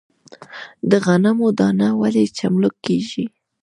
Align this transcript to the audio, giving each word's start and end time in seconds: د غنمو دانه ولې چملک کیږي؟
د 0.89 0.91
غنمو 1.05 1.47
دانه 1.59 1.89
ولې 2.01 2.23
چملک 2.37 2.73
کیږي؟ 2.85 3.25